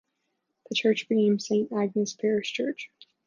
The 0.67 0.73
church 0.75 1.07
became 1.07 1.37
Saint 1.37 1.71
Agnes 1.71 2.15
Parish 2.15 2.51
Church. 2.53 2.89